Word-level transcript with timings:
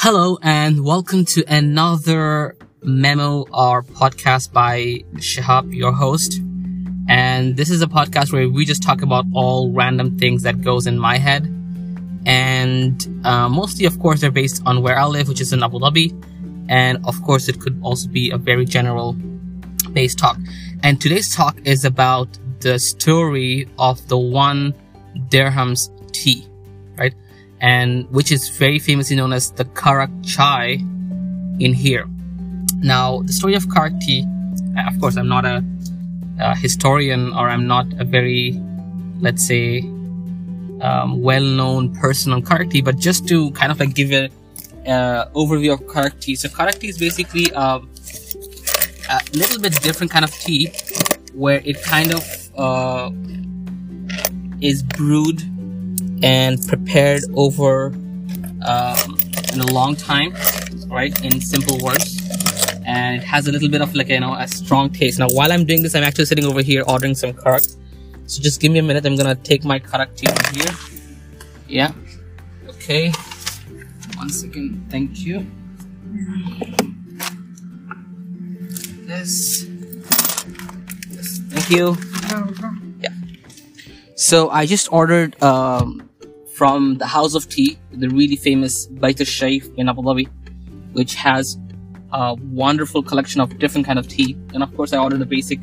Hello 0.00 0.38
and 0.42 0.84
welcome 0.84 1.24
to 1.24 1.42
another 1.48 2.56
memo 2.84 3.44
or 3.52 3.82
podcast 3.82 4.52
by 4.52 5.02
Shahab, 5.14 5.74
your 5.74 5.90
host. 5.90 6.40
And 7.08 7.56
this 7.56 7.68
is 7.68 7.82
a 7.82 7.88
podcast 7.88 8.32
where 8.32 8.48
we 8.48 8.64
just 8.64 8.80
talk 8.80 9.02
about 9.02 9.24
all 9.34 9.72
random 9.72 10.16
things 10.16 10.44
that 10.44 10.60
goes 10.60 10.86
in 10.86 11.00
my 11.00 11.18
head. 11.18 11.46
And 12.26 13.26
uh, 13.26 13.48
mostly, 13.48 13.86
of 13.86 13.98
course, 13.98 14.20
they're 14.20 14.30
based 14.30 14.62
on 14.64 14.82
where 14.82 14.96
I 14.96 15.04
live, 15.06 15.26
which 15.26 15.40
is 15.40 15.52
in 15.52 15.64
Abu 15.64 15.80
Dhabi. 15.80 16.14
And 16.68 17.04
of 17.04 17.20
course, 17.24 17.48
it 17.48 17.60
could 17.60 17.76
also 17.82 18.08
be 18.08 18.30
a 18.30 18.38
very 18.38 18.66
general 18.66 19.14
based 19.94 20.20
talk. 20.20 20.38
And 20.84 21.00
today's 21.00 21.34
talk 21.34 21.58
is 21.64 21.84
about 21.84 22.28
the 22.60 22.78
story 22.78 23.68
of 23.80 24.06
the 24.06 24.16
one 24.16 24.74
dirhams 25.28 25.90
tea? 26.12 26.47
And 27.60 28.08
which 28.10 28.30
is 28.30 28.48
very 28.50 28.78
famously 28.78 29.16
known 29.16 29.32
as 29.32 29.50
the 29.52 29.64
Karak 29.64 30.10
chai 30.24 30.78
in 31.58 31.74
here. 31.74 32.06
Now, 32.76 33.22
the 33.22 33.32
story 33.32 33.54
of 33.54 33.64
Karak 33.66 34.00
tea, 34.00 34.24
of 34.86 35.00
course, 35.00 35.16
I'm 35.16 35.28
not 35.28 35.44
a, 35.44 35.64
a 36.38 36.54
historian 36.56 37.32
or 37.32 37.48
I'm 37.48 37.66
not 37.66 37.86
a 37.98 38.04
very, 38.04 38.60
let's 39.18 39.44
say, 39.44 39.80
um, 40.80 41.20
well-known 41.20 41.94
person 41.96 42.32
on 42.32 42.42
Karak 42.42 42.70
tea, 42.70 42.80
but 42.80 42.96
just 42.96 43.26
to 43.28 43.50
kind 43.52 43.72
of 43.72 43.80
like 43.80 43.94
give 43.94 44.12
a 44.12 44.30
uh, 44.86 45.28
overview 45.34 45.72
of 45.72 45.80
Karak 45.80 46.20
tea. 46.20 46.36
So 46.36 46.48
Karak 46.48 46.78
tea 46.78 46.88
is 46.88 46.98
basically 46.98 47.52
uh, 47.52 47.80
a 49.10 49.20
little 49.32 49.60
bit 49.60 49.80
different 49.82 50.12
kind 50.12 50.24
of 50.24 50.30
tea 50.32 50.70
where 51.34 51.60
it 51.64 51.82
kind 51.82 52.12
of 52.12 52.50
uh, 52.56 53.10
is 54.60 54.82
brewed 54.82 55.42
and 56.22 56.64
prepared 56.66 57.22
over 57.34 57.86
um, 58.66 59.18
in 59.52 59.60
a 59.60 59.66
long 59.72 59.96
time, 59.96 60.34
right? 60.88 61.12
In 61.24 61.40
simple 61.40 61.78
words. 61.78 62.16
And 62.84 63.20
it 63.20 63.24
has 63.24 63.46
a 63.46 63.52
little 63.52 63.68
bit 63.68 63.82
of 63.82 63.94
like, 63.94 64.08
you 64.08 64.20
know, 64.20 64.34
a 64.34 64.48
strong 64.48 64.90
taste. 64.90 65.18
Now, 65.18 65.28
while 65.30 65.52
I'm 65.52 65.64
doing 65.64 65.82
this, 65.82 65.94
I'm 65.94 66.02
actually 66.02 66.24
sitting 66.24 66.46
over 66.46 66.62
here 66.62 66.82
ordering 66.86 67.14
some 67.14 67.32
karak. 67.32 67.76
So 68.26 68.42
just 68.42 68.60
give 68.60 68.72
me 68.72 68.78
a 68.78 68.82
minute. 68.82 69.04
I'm 69.04 69.16
to 69.16 69.34
take 69.34 69.64
my 69.64 69.78
karak 69.78 70.16
tea 70.16 70.28
over 70.28 70.50
here. 70.56 70.74
Yeah. 71.68 71.92
Okay. 72.68 73.12
One 74.16 74.30
second. 74.30 74.86
Thank 74.90 75.20
you. 75.20 75.46
This. 79.06 79.66
This. 81.08 81.38
Thank 81.48 81.70
you. 81.70 81.96
Yeah. 83.00 83.10
So 84.16 84.50
I 84.50 84.66
just 84.66 84.92
ordered 84.92 85.40
um, 85.42 86.07
from 86.58 86.96
the 86.98 87.06
House 87.06 87.34
of 87.36 87.48
Tea, 87.48 87.78
the 87.92 88.08
really 88.08 88.34
famous 88.34 88.86
Bait 88.86 89.20
al-Shaif 89.20 89.72
in 89.76 89.88
Abu 89.88 90.02
Dhabi, 90.02 90.28
which 90.92 91.14
has 91.14 91.56
a 92.12 92.34
wonderful 92.34 93.02
collection 93.02 93.40
of 93.40 93.56
different 93.58 93.86
kind 93.86 93.98
of 93.98 94.08
tea. 94.08 94.36
And 94.54 94.62
of 94.64 94.74
course, 94.76 94.92
I 94.92 94.98
ordered 94.98 95.22
a 95.22 95.26
basic 95.26 95.60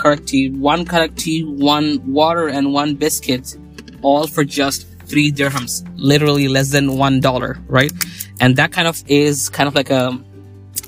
karak 0.00 0.26
tea, 0.26 0.50
one 0.50 0.84
karak 0.84 1.16
tea, 1.16 1.44
one 1.44 1.86
water, 2.12 2.48
and 2.48 2.74
one 2.74 2.94
biscuit, 2.94 3.56
all 4.02 4.26
for 4.26 4.44
just 4.44 4.86
three 5.06 5.32
dirhams, 5.32 5.88
literally 5.96 6.46
less 6.46 6.70
than 6.72 6.98
one 6.98 7.20
dollar, 7.20 7.58
right? 7.66 7.92
And 8.40 8.54
that 8.56 8.70
kind 8.70 8.86
of 8.86 9.02
is 9.06 9.48
kind 9.48 9.66
of 9.66 9.74
like 9.74 9.90
a 9.90 10.02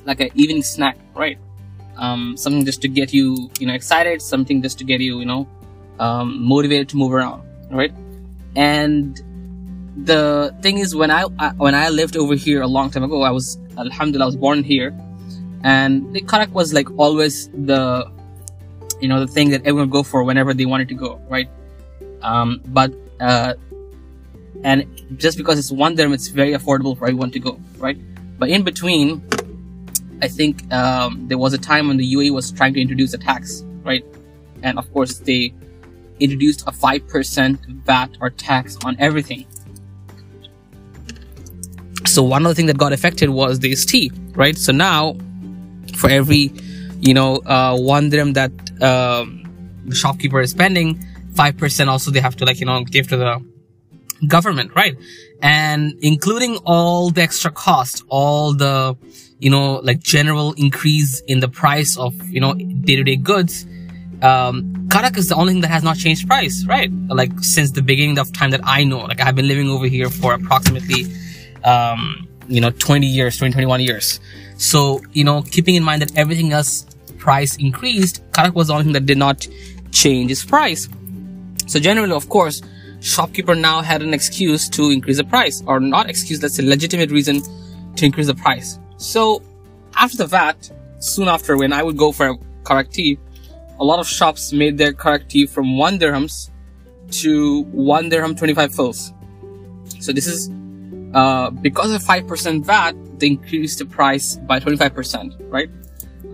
like 0.04 0.20
an 0.20 0.28
evening 0.34 0.62
snack, 0.62 0.98
right? 1.14 1.38
Um, 1.96 2.36
something 2.36 2.66
just 2.66 2.82
to 2.82 2.88
get 2.88 3.14
you, 3.14 3.50
you 3.58 3.66
know, 3.66 3.74
excited, 3.74 4.20
something 4.20 4.60
just 4.60 4.78
to 4.78 4.84
get 4.84 5.00
you, 5.00 5.18
you 5.18 5.26
know, 5.26 5.48
um, 5.98 6.42
motivated 6.54 6.90
to 6.90 6.96
move 6.98 7.12
around, 7.12 7.42
right? 7.70 7.92
And 8.54 9.22
the 10.04 10.54
thing 10.62 10.78
is, 10.78 10.94
when 10.94 11.10
I, 11.10 11.26
I, 11.38 11.50
when 11.50 11.74
I 11.74 11.88
lived 11.88 12.16
over 12.16 12.34
here 12.34 12.62
a 12.62 12.66
long 12.66 12.90
time 12.90 13.02
ago, 13.02 13.22
I 13.22 13.30
was 13.30 13.58
Alhamdulillah, 13.76 14.24
I 14.24 14.26
was 14.26 14.36
born 14.36 14.64
here, 14.64 14.98
and 15.62 16.14
the 16.14 16.20
karak 16.22 16.50
was 16.50 16.72
like 16.72 16.88
always 16.98 17.48
the, 17.48 18.10
you 19.00 19.08
know, 19.08 19.20
the 19.20 19.26
thing 19.26 19.50
that 19.50 19.60
everyone 19.60 19.88
would 19.88 19.92
go 19.92 20.02
for 20.02 20.22
whenever 20.24 20.54
they 20.54 20.66
wanted 20.66 20.88
to 20.88 20.94
go, 20.94 21.20
right? 21.28 21.48
Um, 22.22 22.60
but 22.66 22.92
uh, 23.20 23.54
and 24.62 24.84
just 25.16 25.38
because 25.38 25.58
it's 25.58 25.70
one 25.70 25.94
dirham, 25.94 26.12
it's 26.12 26.28
very 26.28 26.52
affordable 26.52 26.96
for 26.96 27.06
everyone 27.06 27.30
to 27.32 27.38
go, 27.38 27.60
right? 27.78 27.98
But 28.38 28.48
in 28.48 28.62
between, 28.62 29.22
I 30.22 30.28
think 30.28 30.70
um, 30.72 31.28
there 31.28 31.38
was 31.38 31.52
a 31.54 31.58
time 31.58 31.88
when 31.88 31.96
the 31.96 32.14
UAE 32.14 32.32
was 32.32 32.52
trying 32.52 32.74
to 32.74 32.80
introduce 32.80 33.14
a 33.14 33.18
tax, 33.18 33.64
right? 33.82 34.04
And 34.62 34.78
of 34.78 34.92
course, 34.92 35.18
they 35.18 35.54
introduced 36.20 36.62
a 36.66 36.70
5% 36.70 37.66
VAT 37.84 38.18
or 38.20 38.30
tax 38.30 38.76
on 38.84 38.96
everything. 38.98 39.46
So 42.20 42.24
one 42.24 42.44
of 42.44 42.50
the 42.50 42.54
things 42.54 42.66
that 42.66 42.76
got 42.76 42.92
affected 42.92 43.30
was 43.30 43.60
this 43.60 43.86
tea, 43.86 44.12
right? 44.34 44.54
So 44.54 44.72
now, 44.72 45.16
for 45.96 46.10
every, 46.10 46.52
you 47.00 47.14
know, 47.14 47.36
uh, 47.38 47.78
one 47.78 48.10
dirham 48.10 48.34
that 48.34 48.52
um, 48.82 49.80
the 49.86 49.94
shopkeeper 49.94 50.38
is 50.42 50.50
spending, 50.50 51.02
5% 51.32 51.86
also 51.86 52.10
they 52.10 52.20
have 52.20 52.36
to 52.36 52.44
like, 52.44 52.60
you 52.60 52.66
know, 52.66 52.84
give 52.84 53.08
to 53.08 53.16
the 53.16 53.42
government, 54.28 54.72
right? 54.74 54.98
And 55.40 55.94
including 56.02 56.58
all 56.66 57.08
the 57.08 57.22
extra 57.22 57.50
cost, 57.50 58.04
all 58.08 58.52
the, 58.52 58.98
you 59.38 59.48
know, 59.48 59.76
like 59.76 60.00
general 60.00 60.52
increase 60.58 61.20
in 61.20 61.40
the 61.40 61.48
price 61.48 61.96
of, 61.96 62.12
you 62.28 62.42
know, 62.42 62.52
day 62.52 62.96
to 62.96 63.02
day 63.02 63.16
goods, 63.16 63.64
um, 64.20 64.74
Karak 64.88 65.16
is 65.16 65.30
the 65.30 65.36
only 65.36 65.54
thing 65.54 65.62
that 65.62 65.70
has 65.70 65.82
not 65.82 65.96
changed 65.96 66.28
price, 66.28 66.66
right? 66.66 66.92
Like 67.08 67.32
since 67.40 67.70
the 67.70 67.80
beginning 67.80 68.18
of 68.18 68.30
time 68.30 68.50
that 68.50 68.60
I 68.62 68.84
know, 68.84 68.98
like 68.98 69.22
I've 69.22 69.36
been 69.36 69.48
living 69.48 69.70
over 69.70 69.86
here 69.86 70.10
for 70.10 70.34
approximately, 70.34 71.06
um, 71.64 72.28
you 72.48 72.60
know, 72.60 72.70
20 72.70 73.06
years, 73.06 73.36
20, 73.36 73.52
21 73.52 73.80
years. 73.80 74.20
So, 74.56 75.00
you 75.12 75.24
know, 75.24 75.42
keeping 75.42 75.74
in 75.74 75.82
mind 75.82 76.02
that 76.02 76.16
everything 76.16 76.52
else 76.52 76.86
price 77.18 77.56
increased, 77.56 78.22
Karak 78.32 78.54
was 78.54 78.68
the 78.68 78.74
only 78.74 78.84
thing 78.84 78.92
that 78.94 79.06
did 79.06 79.18
not 79.18 79.46
change 79.92 80.30
its 80.30 80.44
price. 80.44 80.88
So 81.66 81.78
generally, 81.78 82.12
of 82.12 82.28
course, 82.28 82.62
shopkeeper 83.00 83.54
now 83.54 83.80
had 83.80 84.02
an 84.02 84.12
excuse 84.12 84.68
to 84.70 84.90
increase 84.90 85.16
the 85.16 85.24
price 85.24 85.62
or 85.66 85.80
not 85.80 86.10
excuse, 86.10 86.40
that's 86.40 86.58
a 86.58 86.62
legitimate 86.62 87.10
reason 87.10 87.40
to 87.96 88.04
increase 88.04 88.26
the 88.26 88.34
price. 88.34 88.78
So 88.96 89.42
after 89.94 90.18
the 90.18 90.26
VAT, 90.26 90.70
soon 90.98 91.28
after 91.28 91.56
when 91.56 91.72
I 91.72 91.82
would 91.82 91.96
go 91.96 92.12
for 92.12 92.28
a 92.28 92.36
karak 92.64 92.90
tea, 92.90 93.18
a 93.78 93.84
lot 93.84 93.98
of 93.98 94.06
shops 94.06 94.52
made 94.52 94.76
their 94.76 94.92
karak 94.92 95.28
tea 95.28 95.46
from 95.46 95.78
1 95.78 95.98
dirhams 95.98 96.50
to 97.22 97.62
1 97.64 98.08
dirham 98.08 98.34
25 98.34 98.74
fils. 98.74 99.12
So 100.00 100.12
this 100.12 100.26
is 100.26 100.50
uh, 101.14 101.50
because 101.50 101.92
of 101.92 102.02
5% 102.02 102.64
VAT, 102.64 102.94
they 103.18 103.28
increased 103.28 103.78
the 103.78 103.86
price 103.86 104.36
by 104.36 104.60
25%, 104.60 105.50
right? 105.50 105.70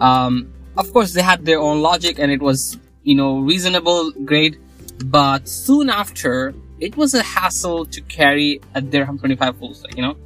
Um, 0.01 0.53
of 0.77 0.93
course, 0.93 1.15
they 1.15 1.23
had 1.23 1.45
their 1.45 1.59
own 1.61 1.81
logic 1.81 2.19
and 2.19 2.31
it 2.31 2.43
was, 2.43 2.79
you 3.03 3.15
know, 3.15 3.39
reasonable, 3.39 4.13
great. 4.25 4.59
But 5.07 5.49
soon 5.49 5.89
after, 5.89 6.55
it 6.81 6.97
was 6.97 7.15
a 7.15 7.23
hassle 7.23 7.87
to 7.87 8.01
carry 8.03 8.61
a 8.75 8.83
dirham 8.83 9.19
25 9.19 9.59
fils, 9.59 9.83
like, 9.83 9.97
you 9.97 10.03
know? 10.03 10.17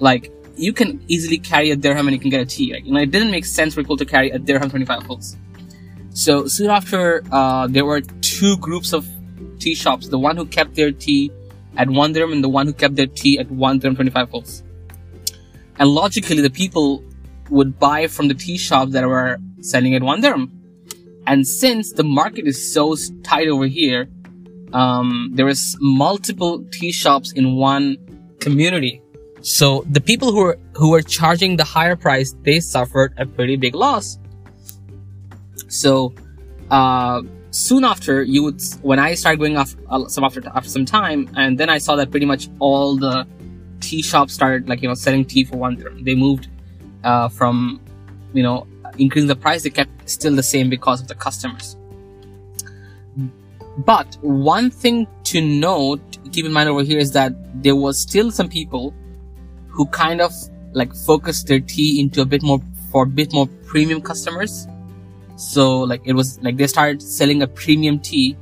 Like, 0.00 0.32
you 0.56 0.72
can 0.72 1.02
easily 1.08 1.38
carry 1.38 1.70
a 1.70 1.76
dirham 1.76 2.08
and 2.08 2.14
you 2.14 2.20
can 2.20 2.30
get 2.30 2.40
a 2.40 2.46
tea. 2.46 2.72
Like, 2.72 2.84
you 2.84 2.92
know, 2.92 3.00
it 3.00 3.10
didn't 3.10 3.30
make 3.30 3.44
sense 3.44 3.74
for 3.74 3.82
people 3.82 3.96
to 3.96 4.04
carry 4.04 4.30
a 4.30 4.38
dirham 4.38 4.68
25 4.68 5.06
fils. 5.06 5.36
So 6.10 6.46
soon 6.46 6.70
after, 6.70 7.22
uh, 7.30 7.68
there 7.68 7.84
were 7.84 8.00
two 8.00 8.56
groups 8.58 8.92
of 8.92 9.08
tea 9.60 9.74
shops. 9.74 10.08
The 10.08 10.18
one 10.18 10.36
who 10.36 10.44
kept 10.44 10.74
their 10.74 10.90
tea 10.90 11.30
at 11.76 11.88
one 11.88 12.12
dirham 12.12 12.32
and 12.32 12.44
the 12.44 12.48
one 12.48 12.66
who 12.66 12.72
kept 12.72 12.96
their 12.96 13.06
tea 13.06 13.38
at 13.38 13.50
one 13.50 13.78
dirham 13.78 13.94
25 13.94 14.30
fils. 14.30 14.62
And 15.78 15.88
logically, 15.88 16.40
the 16.40 16.50
people 16.50 17.02
would 17.50 17.78
buy 17.78 18.06
from 18.06 18.28
the 18.28 18.34
tea 18.34 18.58
shops 18.58 18.92
that 18.92 19.06
were 19.06 19.38
selling 19.60 19.94
at 19.94 20.02
one 20.02 20.20
dirham. 20.20 20.50
And 21.26 21.46
since 21.46 21.92
the 21.92 22.04
market 22.04 22.46
is 22.46 22.72
so 22.72 22.96
tight 23.22 23.48
over 23.48 23.66
here, 23.66 24.08
um, 24.72 25.30
there 25.34 25.48
is 25.48 25.76
multiple 25.80 26.64
tea 26.72 26.92
shops 26.92 27.32
in 27.32 27.56
one 27.56 27.96
community. 28.40 29.02
So 29.42 29.84
the 29.90 30.00
people 30.00 30.32
who 30.32 30.38
were 30.38 30.58
who 30.74 30.90
were 30.90 31.02
charging 31.02 31.56
the 31.56 31.64
higher 31.64 31.96
price, 31.96 32.34
they 32.42 32.60
suffered 32.60 33.12
a 33.18 33.26
pretty 33.26 33.56
big 33.56 33.74
loss. 33.74 34.18
So 35.68 36.14
uh, 36.70 37.22
soon 37.52 37.84
after, 37.84 38.22
you 38.22 38.42
would 38.42 38.60
when 38.82 38.98
I 38.98 39.14
started 39.14 39.38
going 39.38 39.56
off 39.56 39.76
uh, 39.88 40.08
some 40.08 40.24
after 40.24 40.42
after 40.54 40.68
some 40.68 40.84
time, 40.84 41.30
and 41.36 41.56
then 41.56 41.68
I 41.68 41.78
saw 41.78 41.94
that 41.96 42.10
pretty 42.10 42.26
much 42.26 42.48
all 42.58 42.96
the 42.96 43.26
tea 43.80 44.02
shops 44.02 44.32
started 44.32 44.68
like 44.68 44.82
you 44.82 44.88
know 44.88 44.94
selling 44.94 45.24
tea 45.24 45.44
for 45.44 45.56
one 45.56 45.76
dirham. 45.76 46.02
They 46.02 46.14
moved 46.14 46.48
uh, 47.04 47.28
from 47.28 47.80
you 48.32 48.42
know 48.42 48.66
increasing 48.98 49.28
the 49.28 49.36
price. 49.36 49.62
They 49.62 49.70
kept 49.70 50.08
still 50.08 50.34
the 50.34 50.42
same 50.42 50.68
because 50.68 51.00
of 51.00 51.08
the 51.08 51.14
customers. 51.14 51.76
But 53.78 54.18
one 54.20 54.70
thing 54.70 55.06
to 55.24 55.40
note, 55.40 56.18
keep 56.32 56.44
in 56.44 56.52
mind 56.52 56.68
over 56.68 56.82
here 56.82 56.98
is 56.98 57.12
that 57.12 57.32
there 57.62 57.76
was 57.76 57.98
still 57.98 58.30
some 58.30 58.48
people 58.48 58.92
who 59.68 59.86
kind 59.86 60.20
of 60.20 60.32
like 60.72 60.94
focused 60.94 61.46
their 61.46 61.60
tea 61.60 62.00
into 62.00 62.20
a 62.20 62.26
bit 62.26 62.42
more 62.42 62.60
for 62.90 63.04
a 63.04 63.06
bit 63.06 63.32
more 63.32 63.46
premium 63.66 64.02
customers. 64.02 64.66
So 65.36 65.80
like 65.80 66.02
it 66.04 66.12
was 66.12 66.40
like 66.42 66.56
they 66.56 66.66
started 66.66 67.02
selling 67.02 67.42
a 67.42 67.46
premium 67.46 67.98
tea. 67.98 68.36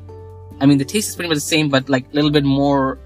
I 0.61 0.67
mean 0.67 0.79
the 0.79 0.85
taste 0.85 1.09
is 1.09 1.17
pretty 1.17 1.29
much 1.29 1.37
the 1.37 1.41
same, 1.41 1.69
but 1.69 1.89
like 1.89 2.07
a 2.13 2.15
little 2.15 2.31
bit 2.31 2.45
more 2.45 2.99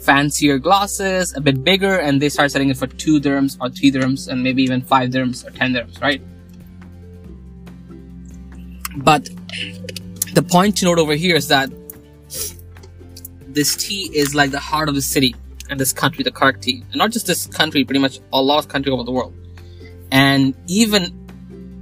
fancier 0.00 0.58
glasses, 0.58 1.34
a 1.36 1.40
bit 1.40 1.62
bigger, 1.62 1.98
and 1.98 2.20
they 2.20 2.28
start 2.28 2.50
selling 2.50 2.70
it 2.70 2.76
for 2.76 2.86
two 2.86 3.20
dirhams 3.20 3.56
or 3.60 3.70
three 3.70 3.92
dirhams 3.92 4.28
and 4.28 4.42
maybe 4.42 4.62
even 4.62 4.82
five 4.82 5.10
dirhams 5.10 5.46
or 5.46 5.50
ten 5.50 5.72
dirhams, 5.72 6.00
right? 6.00 6.22
But 8.96 9.28
the 10.34 10.42
point 10.42 10.76
to 10.78 10.86
note 10.86 10.98
over 10.98 11.14
here 11.14 11.36
is 11.36 11.48
that 11.48 11.70
this 13.48 13.76
tea 13.76 14.10
is 14.14 14.34
like 14.34 14.50
the 14.50 14.58
heart 14.58 14.88
of 14.88 14.94
the 14.94 15.02
city 15.02 15.34
and 15.70 15.78
this 15.78 15.92
country, 15.92 16.24
the 16.24 16.30
Karak 16.30 16.60
tea. 16.60 16.84
And 16.90 16.96
not 16.96 17.10
just 17.10 17.26
this 17.26 17.46
country, 17.46 17.84
pretty 17.84 18.00
much 18.00 18.20
a 18.32 18.40
lot 18.40 18.58
of 18.58 18.68
countries 18.68 18.92
over 18.92 19.04
the 19.04 19.12
world. 19.12 19.34
And 20.10 20.54
even 20.66 21.18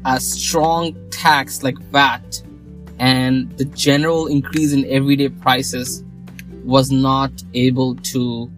a 0.05 0.21
strong 0.21 0.95
tax 1.21 1.63
like 1.63 1.79
VAT 1.93 2.43
and 2.99 3.51
the 3.59 3.65
general 3.67 4.27
increase 4.27 4.73
in 4.73 4.85
everyday 4.87 5.29
prices 5.29 6.03
was 6.65 6.91
not 6.91 7.31
able 7.53 7.97
to 7.97 8.51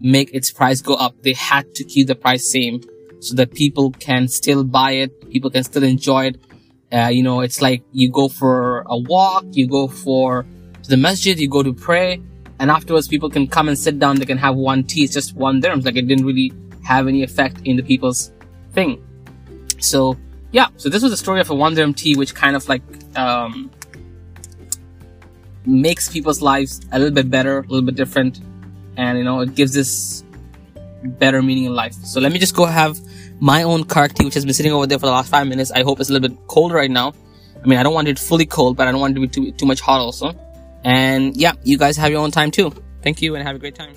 make 0.00 0.32
its 0.32 0.50
price 0.50 0.80
go 0.80 0.94
up. 0.94 1.14
They 1.22 1.34
had 1.34 1.74
to 1.74 1.84
keep 1.84 2.06
the 2.06 2.14
price 2.14 2.50
same 2.50 2.80
so 3.20 3.34
that 3.34 3.52
people 3.52 3.90
can 3.92 4.28
still 4.28 4.64
buy 4.64 4.92
it, 4.92 5.30
people 5.30 5.50
can 5.50 5.64
still 5.64 5.82
enjoy 5.82 6.26
it. 6.26 6.36
Uh, 6.90 7.08
you 7.08 7.22
know, 7.22 7.40
it's 7.40 7.60
like 7.60 7.82
you 7.92 8.10
go 8.10 8.28
for 8.28 8.84
a 8.86 8.96
walk, 8.96 9.44
you 9.50 9.66
go 9.66 9.88
for 9.88 10.46
the 10.88 10.96
masjid, 10.96 11.38
you 11.38 11.48
go 11.48 11.62
to 11.62 11.74
pray, 11.74 12.22
and 12.58 12.70
afterwards 12.70 13.08
people 13.08 13.28
can 13.28 13.46
come 13.46 13.68
and 13.68 13.78
sit 13.78 13.98
down, 13.98 14.16
they 14.16 14.24
can 14.24 14.38
have 14.38 14.56
one 14.56 14.82
tea, 14.84 15.04
it's 15.04 15.12
just 15.12 15.34
one 15.34 15.60
dirham. 15.60 15.80
Like 15.80 15.96
it 15.96 16.06
didn't 16.08 16.24
really 16.24 16.52
have 16.84 17.06
any 17.06 17.22
effect 17.22 17.60
in 17.64 17.76
the 17.76 17.82
people's 17.82 18.32
thing. 18.72 19.04
So, 19.78 20.16
yeah, 20.52 20.68
so 20.76 20.88
this 20.88 21.02
was 21.02 21.10
the 21.10 21.16
story 21.16 21.40
of 21.40 21.50
a 21.50 21.54
one 21.54 21.74
dirham 21.74 21.94
tea, 21.94 22.16
which 22.16 22.34
kind 22.34 22.56
of 22.56 22.68
like, 22.68 22.82
um, 23.16 23.70
makes 25.66 26.08
people's 26.08 26.40
lives 26.40 26.80
a 26.92 26.98
little 26.98 27.14
bit 27.14 27.30
better, 27.30 27.58
a 27.58 27.62
little 27.62 27.82
bit 27.82 27.94
different, 27.94 28.40
and 28.96 29.18
you 29.18 29.24
know, 29.24 29.40
it 29.40 29.54
gives 29.54 29.72
this 29.74 30.24
better 31.04 31.42
meaning 31.42 31.64
in 31.64 31.74
life. 31.74 31.94
So 31.94 32.20
let 32.20 32.32
me 32.32 32.38
just 32.38 32.54
go 32.54 32.64
have 32.64 32.98
my 33.40 33.62
own 33.62 33.84
Karak 33.84 34.14
tea, 34.14 34.24
which 34.24 34.34
has 34.34 34.44
been 34.44 34.54
sitting 34.54 34.72
over 34.72 34.86
there 34.86 34.98
for 34.98 35.06
the 35.06 35.12
last 35.12 35.30
five 35.30 35.46
minutes. 35.46 35.70
I 35.70 35.82
hope 35.82 36.00
it's 36.00 36.10
a 36.10 36.12
little 36.12 36.28
bit 36.28 36.38
cold 36.48 36.72
right 36.72 36.90
now. 36.90 37.12
I 37.62 37.66
mean, 37.66 37.78
I 37.78 37.82
don't 37.82 37.94
want 37.94 38.08
it 38.08 38.18
fully 38.18 38.46
cold, 38.46 38.76
but 38.76 38.88
I 38.88 38.92
don't 38.92 39.00
want 39.00 39.12
it 39.12 39.20
to 39.20 39.20
be 39.20 39.28
too, 39.28 39.52
too 39.52 39.66
much 39.66 39.80
hot 39.80 40.00
also. 40.00 40.34
And 40.84 41.36
yeah, 41.36 41.52
you 41.64 41.76
guys 41.76 41.96
have 41.96 42.10
your 42.10 42.20
own 42.20 42.30
time 42.30 42.50
too. 42.50 42.72
Thank 43.02 43.20
you 43.22 43.34
and 43.34 43.46
have 43.46 43.56
a 43.56 43.58
great 43.58 43.74
time. 43.74 43.94